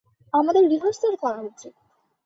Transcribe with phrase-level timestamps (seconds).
[0.33, 1.73] আমাদের রিহার্সাল করা উচিৎ।